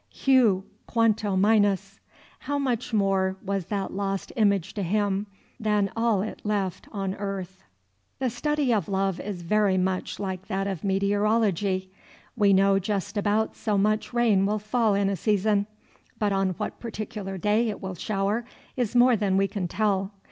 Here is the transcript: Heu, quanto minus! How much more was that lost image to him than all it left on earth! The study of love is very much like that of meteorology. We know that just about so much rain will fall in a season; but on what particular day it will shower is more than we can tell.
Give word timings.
Heu, 0.25 0.63
quanto 0.87 1.35
minus! 1.37 1.99
How 2.39 2.57
much 2.57 2.91
more 2.91 3.37
was 3.45 3.67
that 3.67 3.93
lost 3.93 4.31
image 4.35 4.73
to 4.73 4.81
him 4.81 5.27
than 5.59 5.91
all 5.95 6.23
it 6.23 6.41
left 6.43 6.87
on 6.91 7.13
earth! 7.13 7.61
The 8.17 8.31
study 8.31 8.73
of 8.73 8.89
love 8.89 9.19
is 9.19 9.43
very 9.43 9.77
much 9.77 10.19
like 10.19 10.47
that 10.47 10.65
of 10.65 10.83
meteorology. 10.83 11.91
We 12.35 12.51
know 12.51 12.73
that 12.73 12.79
just 12.79 13.15
about 13.15 13.55
so 13.55 13.77
much 13.77 14.11
rain 14.11 14.47
will 14.47 14.57
fall 14.57 14.95
in 14.95 15.07
a 15.07 15.15
season; 15.15 15.67
but 16.17 16.31
on 16.33 16.53
what 16.57 16.79
particular 16.79 17.37
day 17.37 17.69
it 17.69 17.79
will 17.79 17.93
shower 17.93 18.43
is 18.75 18.95
more 18.95 19.15
than 19.15 19.37
we 19.37 19.47
can 19.47 19.67
tell. 19.67 20.13